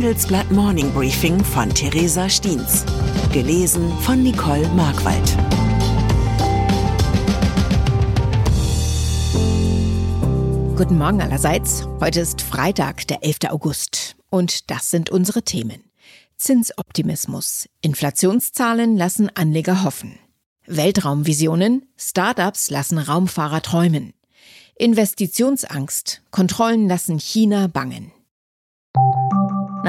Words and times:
Handelsblatt 0.00 0.50
Morning 0.50 0.90
Briefing 0.94 1.44
von 1.44 1.68
Theresa 1.68 2.26
Stiens. 2.26 2.86
Gelesen 3.34 3.92
von 3.98 4.22
Nicole 4.22 4.66
Markwald. 4.68 5.36
Guten 10.74 10.96
Morgen 10.96 11.20
allerseits. 11.20 11.86
Heute 12.00 12.20
ist 12.20 12.40
Freitag, 12.40 13.08
der 13.08 13.22
11. 13.22 13.50
August. 13.50 14.16
Und 14.30 14.70
das 14.70 14.90
sind 14.90 15.10
unsere 15.10 15.42
Themen. 15.42 15.84
Zinsoptimismus. 16.38 17.68
Inflationszahlen 17.82 18.96
lassen 18.96 19.28
Anleger 19.36 19.84
hoffen. 19.84 20.18
Weltraumvisionen. 20.66 21.84
Startups 21.98 22.70
lassen 22.70 22.96
Raumfahrer 22.96 23.60
träumen. 23.60 24.14
Investitionsangst. 24.76 26.22
Kontrollen 26.30 26.88
lassen 26.88 27.18
China 27.18 27.66
bangen. 27.66 28.12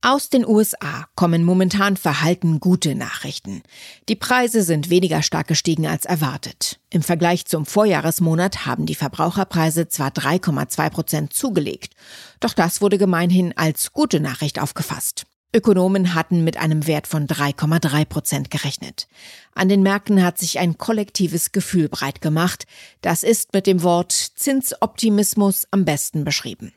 Aus 0.00 0.30
den 0.30 0.46
USA 0.46 1.06
kommen 1.16 1.42
momentan 1.42 1.96
verhalten 1.96 2.60
gute 2.60 2.94
Nachrichten. 2.94 3.64
Die 4.08 4.14
Preise 4.14 4.62
sind 4.62 4.90
weniger 4.90 5.22
stark 5.22 5.48
gestiegen 5.48 5.88
als 5.88 6.04
erwartet. 6.04 6.78
Im 6.90 7.02
Vergleich 7.02 7.46
zum 7.46 7.66
Vorjahresmonat 7.66 8.64
haben 8.64 8.86
die 8.86 8.94
Verbraucherpreise 8.94 9.88
zwar 9.88 10.10
3,2 10.10 10.90
Prozent 10.90 11.32
zugelegt, 11.32 11.94
doch 12.38 12.54
das 12.54 12.80
wurde 12.80 12.96
gemeinhin 12.96 13.56
als 13.56 13.92
gute 13.92 14.20
Nachricht 14.20 14.60
aufgefasst. 14.60 15.26
Ökonomen 15.52 16.14
hatten 16.14 16.44
mit 16.44 16.58
einem 16.58 16.86
Wert 16.86 17.08
von 17.08 17.26
3,3 17.26 18.04
Prozent 18.04 18.50
gerechnet. 18.52 19.08
An 19.52 19.68
den 19.68 19.82
Märkten 19.82 20.22
hat 20.22 20.38
sich 20.38 20.60
ein 20.60 20.78
kollektives 20.78 21.50
Gefühl 21.50 21.88
breit 21.88 22.20
gemacht. 22.20 22.66
Das 23.00 23.24
ist 23.24 23.52
mit 23.52 23.66
dem 23.66 23.82
Wort 23.82 24.12
Zinsoptimismus 24.12 25.66
am 25.72 25.84
besten 25.84 26.22
beschrieben. 26.22 26.72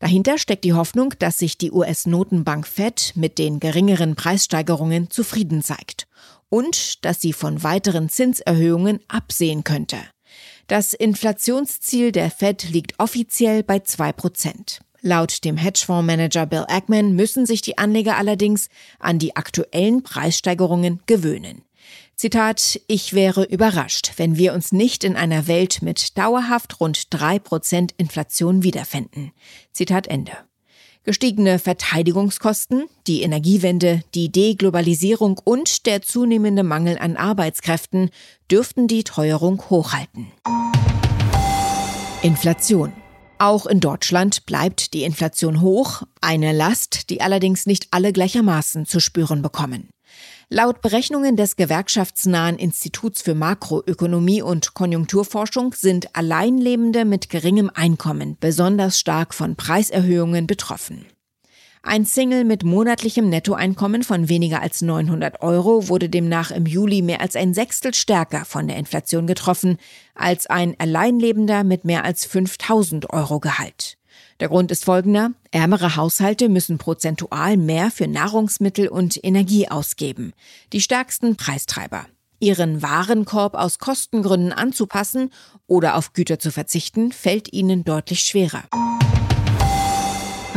Dahinter 0.00 0.38
steckt 0.38 0.64
die 0.64 0.72
Hoffnung, 0.72 1.14
dass 1.18 1.38
sich 1.38 1.58
die 1.58 1.70
US-Notenbank 1.70 2.66
Fed 2.66 3.12
mit 3.16 3.38
den 3.38 3.60
geringeren 3.60 4.16
Preissteigerungen 4.16 5.10
zufrieden 5.10 5.62
zeigt 5.62 6.08
und 6.48 7.04
dass 7.04 7.20
sie 7.20 7.34
von 7.34 7.62
weiteren 7.62 8.08
Zinserhöhungen 8.08 9.00
absehen 9.08 9.62
könnte. 9.62 9.98
Das 10.66 10.94
Inflationsziel 10.94 12.12
der 12.12 12.30
Fed 12.30 12.70
liegt 12.70 12.98
offiziell 12.98 13.62
bei 13.62 13.80
zwei 13.80 14.12
Prozent. 14.12 14.80
Laut 15.02 15.44
dem 15.44 15.56
Hedgefondsmanager 15.56 16.46
Bill 16.46 16.64
Ackman 16.68 17.14
müssen 17.14 17.44
sich 17.44 17.60
die 17.60 17.76
Anleger 17.76 18.16
allerdings 18.16 18.68
an 18.98 19.18
die 19.18 19.36
aktuellen 19.36 20.02
Preissteigerungen 20.02 21.00
gewöhnen. 21.06 21.62
Zitat, 22.20 22.78
ich 22.86 23.14
wäre 23.14 23.44
überrascht, 23.44 24.12
wenn 24.18 24.36
wir 24.36 24.52
uns 24.52 24.72
nicht 24.72 25.04
in 25.04 25.16
einer 25.16 25.46
Welt 25.46 25.80
mit 25.80 26.18
dauerhaft 26.18 26.78
rund 26.78 27.04
drei 27.08 27.38
Prozent 27.38 27.94
Inflation 27.96 28.62
wiederfänden. 28.62 29.32
Zitat 29.72 30.06
Ende. 30.06 30.32
Gestiegene 31.02 31.58
Verteidigungskosten, 31.58 32.88
die 33.06 33.22
Energiewende, 33.22 34.02
die 34.14 34.30
Deglobalisierung 34.30 35.40
und 35.42 35.86
der 35.86 36.02
zunehmende 36.02 36.62
Mangel 36.62 36.98
an 36.98 37.16
Arbeitskräften 37.16 38.10
dürften 38.50 38.86
die 38.86 39.02
Teuerung 39.02 39.70
hochhalten. 39.70 40.26
Inflation. 42.20 42.92
Auch 43.38 43.64
in 43.64 43.80
Deutschland 43.80 44.44
bleibt 44.44 44.92
die 44.92 45.04
Inflation 45.04 45.62
hoch, 45.62 46.02
eine 46.20 46.52
Last, 46.52 47.08
die 47.08 47.22
allerdings 47.22 47.64
nicht 47.64 47.88
alle 47.92 48.12
gleichermaßen 48.12 48.84
zu 48.84 49.00
spüren 49.00 49.40
bekommen. 49.40 49.88
Laut 50.52 50.82
Berechnungen 50.82 51.36
des 51.36 51.54
gewerkschaftsnahen 51.54 52.58
Instituts 52.58 53.22
für 53.22 53.36
Makroökonomie 53.36 54.42
und 54.42 54.74
Konjunkturforschung 54.74 55.74
sind 55.74 56.16
Alleinlebende 56.16 57.04
mit 57.04 57.30
geringem 57.30 57.70
Einkommen 57.72 58.36
besonders 58.40 58.98
stark 58.98 59.32
von 59.32 59.54
Preiserhöhungen 59.54 60.48
betroffen. 60.48 61.06
Ein 61.84 62.04
Single 62.04 62.42
mit 62.42 62.64
monatlichem 62.64 63.28
Nettoeinkommen 63.28 64.02
von 64.02 64.28
weniger 64.28 64.60
als 64.60 64.82
900 64.82 65.40
Euro 65.40 65.88
wurde 65.88 66.08
demnach 66.08 66.50
im 66.50 66.66
Juli 66.66 67.00
mehr 67.00 67.20
als 67.20 67.36
ein 67.36 67.54
Sechstel 67.54 67.94
stärker 67.94 68.44
von 68.44 68.66
der 68.66 68.76
Inflation 68.76 69.28
getroffen 69.28 69.78
als 70.16 70.48
ein 70.48 70.74
Alleinlebender 70.78 71.62
mit 71.62 71.84
mehr 71.84 72.04
als 72.04 72.24
5000 72.24 73.08
Euro 73.10 73.38
Gehalt. 73.38 73.99
Der 74.40 74.48
Grund 74.48 74.70
ist 74.70 74.86
folgender. 74.86 75.32
Ärmere 75.50 75.96
Haushalte 75.96 76.48
müssen 76.48 76.78
prozentual 76.78 77.58
mehr 77.58 77.90
für 77.90 78.08
Nahrungsmittel 78.08 78.88
und 78.88 79.22
Energie 79.22 79.68
ausgeben. 79.68 80.32
Die 80.72 80.80
stärksten 80.80 81.36
Preistreiber. 81.36 82.06
Ihren 82.38 82.82
Warenkorb 82.82 83.54
aus 83.54 83.78
Kostengründen 83.78 84.52
anzupassen 84.52 85.30
oder 85.66 85.96
auf 85.96 86.14
Güter 86.14 86.38
zu 86.38 86.50
verzichten, 86.50 87.12
fällt 87.12 87.52
ihnen 87.52 87.84
deutlich 87.84 88.20
schwerer. 88.20 88.64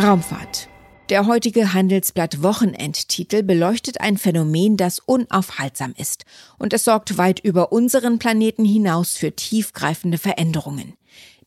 Raumfahrt. 0.02 0.70
Der 1.10 1.28
heutige 1.28 1.74
Handelsblatt 1.74 2.42
Wochenendtitel 2.42 3.44
beleuchtet 3.44 4.00
ein 4.00 4.18
Phänomen, 4.18 4.78
das 4.78 5.00
unaufhaltsam 5.00 5.94
ist. 5.98 6.24
Und 6.58 6.72
es 6.72 6.86
sorgt 6.86 7.18
weit 7.18 7.42
über 7.42 7.74
unseren 7.74 8.18
Planeten 8.18 8.64
hinaus 8.64 9.18
für 9.18 9.36
tiefgreifende 9.36 10.18
Veränderungen. 10.18 10.94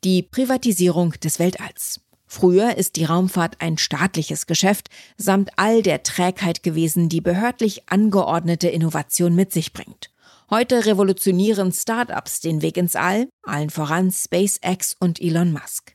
Die 0.04 0.22
Privatisierung 0.22 1.12
des 1.12 1.38
Weltalls. 1.38 2.02
Früher 2.26 2.76
ist 2.76 2.96
die 2.96 3.04
Raumfahrt 3.04 3.60
ein 3.60 3.78
staatliches 3.78 4.46
Geschäft 4.46 4.88
samt 5.16 5.50
all 5.56 5.82
der 5.82 6.02
Trägheit 6.02 6.62
gewesen, 6.62 7.08
die 7.08 7.20
behördlich 7.20 7.88
angeordnete 7.88 8.68
Innovation 8.68 9.34
mit 9.34 9.52
sich 9.52 9.72
bringt. 9.72 10.10
Heute 10.50 10.86
revolutionieren 10.86 11.72
Start-ups 11.72 12.40
den 12.40 12.62
Weg 12.62 12.76
ins 12.76 12.94
All, 12.94 13.28
allen 13.42 13.70
voran 13.70 14.10
SpaceX 14.12 14.96
und 14.98 15.20
Elon 15.20 15.52
Musk. 15.52 15.94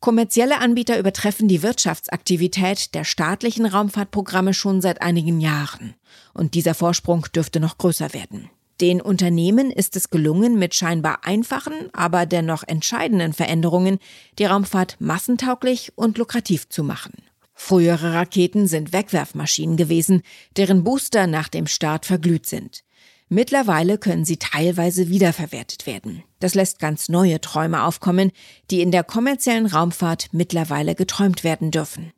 Kommerzielle 0.00 0.58
Anbieter 0.58 0.98
übertreffen 0.98 1.48
die 1.48 1.62
Wirtschaftsaktivität 1.62 2.94
der 2.94 3.04
staatlichen 3.04 3.64
Raumfahrtprogramme 3.64 4.52
schon 4.52 4.82
seit 4.82 5.00
einigen 5.00 5.40
Jahren. 5.40 5.94
Und 6.34 6.52
dieser 6.52 6.74
Vorsprung 6.74 7.26
dürfte 7.34 7.58
noch 7.58 7.78
größer 7.78 8.12
werden. 8.12 8.50
Den 8.80 9.00
Unternehmen 9.00 9.70
ist 9.70 9.96
es 9.96 10.10
gelungen, 10.10 10.58
mit 10.58 10.74
scheinbar 10.74 11.24
einfachen, 11.24 11.90
aber 11.92 12.26
dennoch 12.26 12.64
entscheidenden 12.64 13.32
Veränderungen 13.32 13.98
die 14.38 14.46
Raumfahrt 14.46 14.96
massentauglich 14.98 15.92
und 15.94 16.18
lukrativ 16.18 16.68
zu 16.68 16.82
machen. 16.82 17.12
Frühere 17.54 18.14
Raketen 18.14 18.66
sind 18.66 18.92
Wegwerfmaschinen 18.92 19.76
gewesen, 19.76 20.22
deren 20.56 20.82
Booster 20.82 21.28
nach 21.28 21.48
dem 21.48 21.68
Start 21.68 22.04
verglüht 22.04 22.46
sind. 22.46 22.82
Mittlerweile 23.28 23.96
können 23.96 24.24
sie 24.24 24.36
teilweise 24.36 25.08
wiederverwertet 25.08 25.86
werden. 25.86 26.24
Das 26.40 26.54
lässt 26.54 26.78
ganz 26.78 27.08
neue 27.08 27.40
Träume 27.40 27.84
aufkommen, 27.84 28.32
die 28.70 28.82
in 28.82 28.90
der 28.90 29.04
kommerziellen 29.04 29.66
Raumfahrt 29.66 30.28
mittlerweile 30.32 30.94
geträumt 30.94 31.42
werden 31.42 31.70
dürfen. 31.70 32.12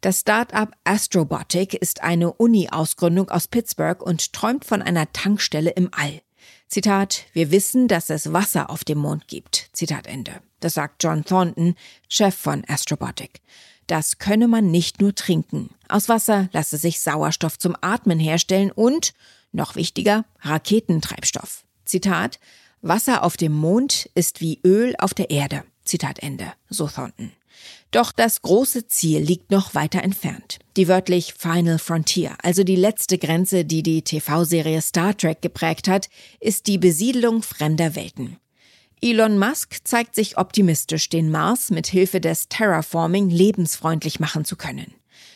Das 0.00 0.20
Start-up 0.20 0.76
Astrobotic 0.84 1.74
ist 1.74 2.02
eine 2.02 2.32
Uni-Ausgründung 2.32 3.30
aus 3.30 3.48
Pittsburgh 3.48 4.02
und 4.02 4.32
träumt 4.32 4.64
von 4.64 4.82
einer 4.82 5.10
Tankstelle 5.12 5.70
im 5.70 5.88
All. 5.92 6.20
Zitat, 6.68 7.24
wir 7.32 7.50
wissen, 7.50 7.88
dass 7.88 8.10
es 8.10 8.32
Wasser 8.32 8.70
auf 8.70 8.84
dem 8.84 8.98
Mond 8.98 9.26
gibt. 9.26 9.70
Zitat 9.72 10.06
Ende. 10.06 10.42
Das 10.60 10.74
sagt 10.74 11.02
John 11.02 11.24
Thornton, 11.24 11.74
Chef 12.08 12.34
von 12.34 12.62
Astrobotic. 12.68 13.40
Das 13.86 14.18
könne 14.18 14.48
man 14.48 14.70
nicht 14.70 15.00
nur 15.00 15.14
trinken. 15.14 15.70
Aus 15.88 16.08
Wasser 16.08 16.48
lasse 16.52 16.76
sich 16.76 17.00
Sauerstoff 17.00 17.58
zum 17.58 17.76
Atmen 17.80 18.18
herstellen 18.18 18.72
und, 18.72 19.14
noch 19.52 19.76
wichtiger, 19.76 20.24
Raketentreibstoff. 20.40 21.64
Zitat, 21.84 22.38
Wasser 22.82 23.22
auf 23.22 23.36
dem 23.36 23.52
Mond 23.52 24.10
ist 24.14 24.40
wie 24.40 24.60
Öl 24.64 24.94
auf 24.98 25.14
der 25.14 25.30
Erde. 25.30 25.64
Zitat 25.84 26.18
Ende, 26.18 26.52
so 26.68 26.88
Thornton. 26.88 27.32
Doch 27.90 28.12
das 28.12 28.42
große 28.42 28.86
Ziel 28.88 29.20
liegt 29.20 29.50
noch 29.50 29.74
weiter 29.74 30.02
entfernt. 30.02 30.58
Die 30.76 30.88
wörtlich 30.88 31.34
Final 31.34 31.78
Frontier, 31.78 32.36
also 32.42 32.64
die 32.64 32.76
letzte 32.76 33.18
Grenze, 33.18 33.64
die 33.64 33.82
die 33.82 34.02
TV-Serie 34.02 34.82
Star 34.82 35.16
Trek 35.16 35.40
geprägt 35.40 35.88
hat, 35.88 36.08
ist 36.40 36.66
die 36.66 36.78
Besiedelung 36.78 37.42
fremder 37.42 37.94
Welten. 37.94 38.36
Elon 39.02 39.38
Musk 39.38 39.76
zeigt 39.84 40.14
sich 40.14 40.38
optimistisch, 40.38 41.08
den 41.08 41.30
Mars 41.30 41.70
mit 41.70 41.86
Hilfe 41.86 42.20
des 42.20 42.48
Terraforming 42.48 43.28
lebensfreundlich 43.28 44.20
machen 44.20 44.44
zu 44.44 44.56
können. 44.56 44.94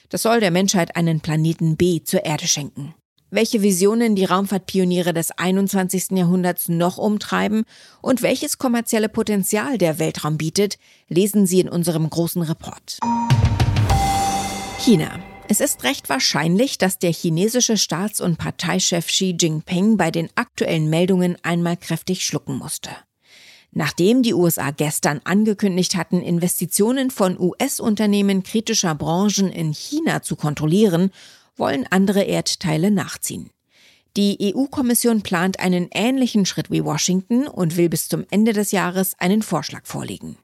Das 0.09 0.23
soll 0.23 0.41
der 0.41 0.51
Menschheit 0.51 0.97
einen 0.97 1.21
Planeten 1.21 1.77
B 1.77 2.03
zur 2.03 2.25
Erde 2.25 2.49
schenken. 2.49 2.95
Welche 3.33 3.63
Visionen 3.63 4.17
die 4.17 4.25
Raumfahrtpioniere 4.25 5.13
des 5.13 5.31
21. 5.31 6.19
Jahrhunderts 6.19 6.69
noch 6.69 6.99
umtreiben 6.99 7.65
und 8.03 8.23
welches 8.23 8.59
kommerzielle 8.59 9.09
Potenzial 9.09 9.79
der 9.79 10.01
Weltraum 10.01 10.37
bietet, 10.37 10.79
lesen 11.09 11.47
Sie 11.47 11.61
in 11.61 11.69
unserem 11.69 12.11
großen 12.11 12.43
Report. 12.43 12.99
China. 14.81 15.21
Es 15.47 15.61
ist 15.61 15.85
recht 15.85 16.09
wahrscheinlich, 16.09 16.79
dass 16.79 16.99
der 16.99 17.13
chinesische 17.13 17.77
Staats- 17.77 18.21
und 18.21 18.37
Parteichef 18.37 19.07
Xi 19.07 19.37
Jinping 19.39 19.97
bei 19.97 20.11
den 20.11 20.29
aktuellen 20.35 20.91
Meldungen 20.91 21.37
einmal 21.43 21.77
kräftig 21.77 22.25
schlucken 22.25 22.57
musste. 22.57 22.91
Nachdem 23.73 24.23
die 24.23 24.35
USA 24.35 24.73
gestern 24.73 25.21
angekündigt 25.23 25.95
hatten, 25.95 26.21
Investitionen 26.21 27.11
von 27.11 27.39
US-Unternehmen 27.39 28.43
kritischer 28.43 28.97
Branchen 28.97 29.49
in 29.49 29.73
China 29.73 30.23
zu 30.23 30.35
kontrollieren, 30.35 31.13
wollen 31.61 31.87
andere 31.91 32.23
Erdteile 32.23 32.91
nachziehen. 32.91 33.51
Die 34.17 34.53
EU-Kommission 34.55 35.23
plant 35.23 35.61
einen 35.61 35.89
ähnlichen 35.93 36.45
Schritt 36.45 36.71
wie 36.71 36.85
Washington 36.85 37.47
und 37.47 37.77
will 37.77 37.89
bis 37.89 38.09
zum 38.09 38.27
Ende 38.31 38.53
des 38.53 38.73
Jahres 38.73 39.15
einen 39.19 39.43
Vorschlag 39.43 39.87
vorlegen. 39.87 40.37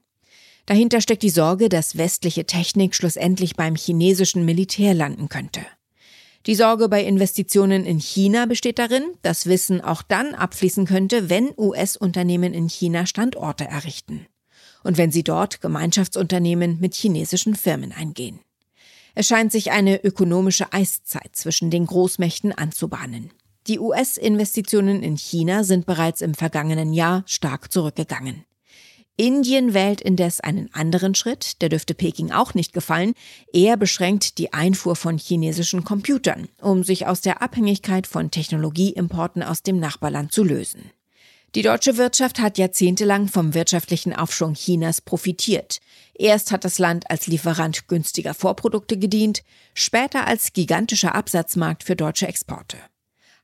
Dahinter 0.65 1.01
steckt 1.01 1.23
die 1.23 1.29
Sorge, 1.29 1.67
dass 1.67 1.97
westliche 1.97 2.45
Technik 2.45 2.95
schlussendlich 2.95 3.55
beim 3.55 3.75
chinesischen 3.75 4.45
Militär 4.45 4.93
landen 4.93 5.27
könnte. 5.27 5.61
Die 6.45 6.55
Sorge 6.55 6.87
bei 6.87 7.03
Investitionen 7.03 7.85
in 7.85 7.99
China 7.99 8.45
besteht 8.45 8.79
darin, 8.79 9.03
dass 9.21 9.47
Wissen 9.47 9.81
auch 9.81 10.01
dann 10.01 10.33
abfließen 10.33 10.85
könnte, 10.85 11.29
wenn 11.29 11.53
US-Unternehmen 11.57 12.53
in 12.53 12.69
China 12.69 13.05
Standorte 13.05 13.65
errichten 13.65 14.27
und 14.83 14.97
wenn 14.97 15.11
sie 15.11 15.23
dort 15.23 15.59
Gemeinschaftsunternehmen 15.59 16.79
mit 16.79 16.95
chinesischen 16.95 17.55
Firmen 17.55 17.91
eingehen. 17.91 18.39
Es 19.19 19.25
scheint 19.25 19.51
sich 19.51 19.71
eine 19.71 20.03
ökonomische 20.03 20.71
Eiszeit 20.73 21.31
zwischen 21.35 21.71
den 21.71 21.87
Großmächten 21.87 22.51
anzubahnen. 22.51 23.31
Die 23.65 23.79
US-Investitionen 23.79 25.01
in 25.01 25.17
China 25.17 25.63
sind 25.63 25.87
bereits 25.87 26.21
im 26.21 26.35
vergangenen 26.35 26.93
Jahr 26.93 27.23
stark 27.25 27.71
zurückgegangen. 27.71 28.45
Indien 29.15 29.73
wählt 29.73 30.01
indes 30.01 30.39
einen 30.39 30.71
anderen 30.71 31.15
Schritt, 31.15 31.63
der 31.63 31.69
dürfte 31.69 31.95
Peking 31.95 32.29
auch 32.29 32.53
nicht 32.53 32.73
gefallen. 32.73 33.15
Er 33.51 33.75
beschränkt 33.75 34.37
die 34.37 34.53
Einfuhr 34.53 34.95
von 34.95 35.17
chinesischen 35.17 35.83
Computern, 35.83 36.47
um 36.61 36.83
sich 36.83 37.07
aus 37.07 37.21
der 37.21 37.41
Abhängigkeit 37.41 38.05
von 38.05 38.29
Technologieimporten 38.29 39.41
aus 39.41 39.63
dem 39.63 39.79
Nachbarland 39.79 40.31
zu 40.31 40.43
lösen. 40.43 40.91
Die 41.55 41.61
deutsche 41.61 41.97
Wirtschaft 41.97 42.39
hat 42.39 42.57
jahrzehntelang 42.57 43.29
vom 43.29 43.53
wirtschaftlichen 43.53 44.13
Aufschwung 44.13 44.53
Chinas 44.53 45.01
profitiert. 45.01 45.79
Erst 46.13 46.51
hat 46.51 46.65
das 46.65 46.77
Land 46.77 47.09
als 47.09 47.27
Lieferant 47.27 47.87
günstiger 47.87 48.33
Vorprodukte 48.33 48.97
gedient, 48.97 49.43
später 49.73 50.27
als 50.27 50.51
gigantischer 50.53 51.15
Absatzmarkt 51.15 51.83
für 51.83 51.95
deutsche 51.95 52.27
Exporte. 52.27 52.77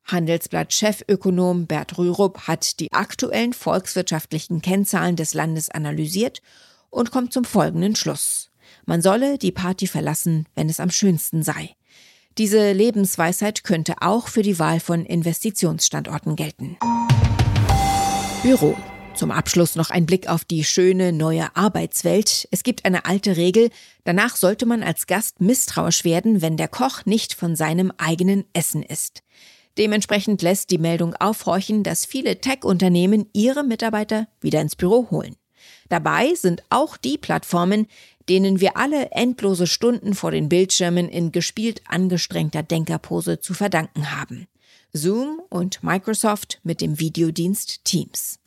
Handelsblatt-Chefökonom 0.06 1.66
Bert 1.66 1.98
Rürup 1.98 2.42
hat 2.42 2.82
die 2.82 2.92
aktuellen 2.92 3.54
volkswirtschaftlichen 3.54 4.62
Kennzahlen 4.62 5.16
des 5.16 5.34
Landes 5.34 5.70
analysiert 5.70 6.42
und 6.90 7.10
kommt 7.10 7.32
zum 7.32 7.46
folgenden 7.46 7.96
Schluss. 7.96 8.52
Man 8.86 9.02
solle 9.02 9.38
die 9.38 9.54
Party 9.54 9.88
verlassen, 9.88 10.46
wenn 10.56 10.70
es 10.70 10.82
am 10.82 10.92
schönsten 10.92 11.42
sei. 11.42 11.76
Diese 12.38 12.74
Lebensweisheit 12.74 13.64
könnte 13.64 13.96
auch 14.02 14.28
für 14.28 14.42
die 14.42 14.60
Wahl 14.60 14.80
von 14.80 15.06
Investitionsstandorten 15.06 16.36
gelten. 16.36 16.78
Büro. 18.44 18.76
Zum 19.16 19.32
Abschluss 19.32 19.78
noch 19.78 19.90
ein 19.90 20.06
Blick 20.06 20.28
auf 20.28 20.44
die 20.44 20.66
schöne 20.66 21.14
neue 21.14 21.56
Arbeitswelt. 21.56 22.46
Es 22.52 22.64
gibt 22.64 22.84
eine 22.84 23.06
alte 23.06 23.38
Regel, 23.38 23.70
danach 24.04 24.36
sollte 24.36 24.66
man 24.66 24.84
als 24.84 25.08
Gast 25.08 25.40
misstrauisch 25.40 26.04
werden, 26.04 26.42
wenn 26.42 26.58
der 26.58 26.68
Koch 26.68 27.06
nicht 27.06 27.34
von 27.34 27.56
seinem 27.56 27.94
eigenen 27.98 28.44
Essen 28.52 28.84
isst. 28.84 29.24
Dementsprechend 29.78 30.42
lässt 30.42 30.72
die 30.72 30.78
Meldung 30.78 31.16
aufhorchen, 31.16 31.84
dass 31.84 32.06
viele 32.06 32.42
Tech-Unternehmen 32.42 33.30
ihre 33.32 33.64
Mitarbeiter 33.64 34.28
wieder 34.42 34.60
ins 34.60 34.76
Büro 34.76 35.10
holen. 35.10 35.38
Dabei 35.88 36.34
sind 36.36 36.64
auch 36.70 36.98
die 36.98 37.18
Plattformen, 37.18 37.88
denen 38.30 38.60
wir 38.60 38.78
alle 38.78 39.12
endlose 39.12 39.68
Stunden 39.68 40.14
vor 40.14 40.32
den 40.32 40.50
Bildschirmen 40.50 41.10
in 41.10 41.32
gespielt 41.32 41.82
angestrengter 41.88 42.64
Denkerpose 42.64 43.40
zu 43.40 43.54
verdanken 43.54 44.12
haben. 44.12 44.48
Zoom 44.94 45.42
und 45.50 45.84
Microsoft 45.84 46.60
mit 46.64 46.80
dem 46.80 47.00
Videodienst 47.00 47.84
Teams. 47.84 48.40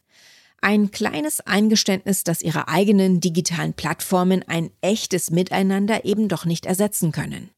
Ein 0.60 0.90
kleines 0.90 1.40
Eingeständnis, 1.40 2.24
dass 2.24 2.42
ihre 2.42 2.68
eigenen 2.68 3.20
digitalen 3.20 3.74
Plattformen 3.74 4.42
ein 4.46 4.70
echtes 4.80 5.30
Miteinander 5.30 6.04
eben 6.04 6.28
doch 6.28 6.44
nicht 6.44 6.66
ersetzen 6.66 7.12
können. 7.12 7.50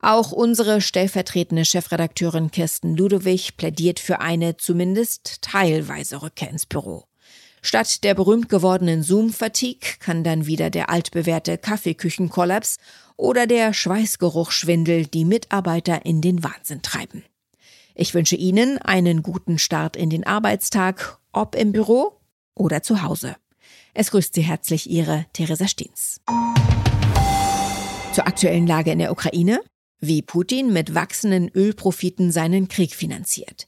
Auch 0.00 0.30
unsere 0.30 0.80
stellvertretende 0.80 1.64
Chefredakteurin 1.64 2.52
Kirsten 2.52 2.96
Ludowig 2.96 3.56
plädiert 3.56 3.98
für 3.98 4.20
eine 4.20 4.56
zumindest 4.56 5.42
teilweise 5.42 6.22
Rückkehr 6.22 6.50
ins 6.50 6.66
Büro. 6.66 7.07
Statt 7.62 8.04
der 8.04 8.14
berühmt 8.14 8.48
gewordenen 8.48 9.02
Zoom-Fatigue 9.02 9.98
kann 9.98 10.24
dann 10.24 10.46
wieder 10.46 10.70
der 10.70 10.90
altbewährte 10.90 11.58
Kaffeeküchenkollaps 11.58 12.76
oder 13.16 13.46
der 13.46 13.72
Schweißgeruchschwindel 13.72 15.06
die 15.06 15.24
Mitarbeiter 15.24 16.06
in 16.06 16.20
den 16.20 16.44
Wahnsinn 16.44 16.82
treiben. 16.82 17.24
Ich 17.94 18.14
wünsche 18.14 18.36
Ihnen 18.36 18.78
einen 18.78 19.22
guten 19.22 19.58
Start 19.58 19.96
in 19.96 20.08
den 20.08 20.24
Arbeitstag, 20.24 21.18
ob 21.32 21.56
im 21.56 21.72
Büro 21.72 22.20
oder 22.54 22.82
zu 22.82 23.02
Hause. 23.02 23.36
Es 23.92 24.12
grüßt 24.12 24.34
Sie 24.34 24.42
herzlich 24.42 24.88
Ihre 24.88 25.26
Theresa 25.32 25.66
Steens. 25.66 26.20
Zur 28.12 28.26
aktuellen 28.26 28.66
Lage 28.66 28.92
in 28.92 29.00
der 29.00 29.10
Ukraine 29.10 29.60
wie 30.00 30.22
Putin 30.22 30.72
mit 30.72 30.94
wachsenden 30.94 31.48
Ölprofiten 31.48 32.30
seinen 32.30 32.68
Krieg 32.68 32.94
finanziert. 32.94 33.66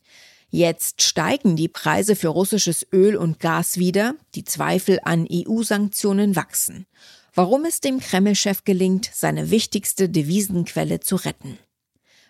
Jetzt 0.50 1.02
steigen 1.02 1.54
die 1.54 1.68
Preise 1.68 2.16
für 2.16 2.28
russisches 2.28 2.84
Öl 2.92 3.16
und 3.16 3.38
Gas 3.38 3.78
wieder, 3.78 4.16
die 4.34 4.44
Zweifel 4.44 4.98
an 5.04 5.28
EU-Sanktionen 5.30 6.34
wachsen. 6.34 6.86
Warum 7.34 7.64
es 7.64 7.80
dem 7.80 8.00
Kreml-Chef 8.00 8.64
gelingt, 8.64 9.08
seine 9.14 9.52
wichtigste 9.52 10.08
Devisenquelle 10.08 10.98
zu 10.98 11.14
retten. 11.16 11.58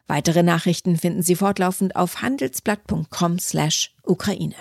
Weitere 0.06 0.42
Nachrichten 0.42 0.98
finden 0.98 1.22
Sie 1.22 1.36
fortlaufend 1.36 1.96
auf 1.96 2.20
handelsblatt.com/Ukraine. 2.20 4.56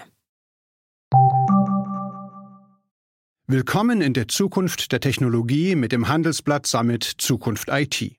Willkommen 3.47 4.01
in 4.01 4.13
der 4.13 4.29
Zukunft 4.29 4.93
der 4.93 5.01
Technologie 5.01 5.75
mit 5.75 5.91
dem 5.91 6.07
Handelsblatt 6.07 6.65
Summit 6.65 7.03
Zukunft 7.03 7.67
IT. 7.69 8.18